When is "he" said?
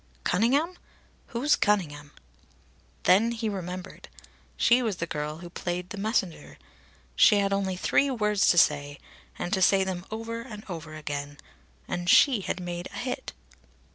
3.33-3.47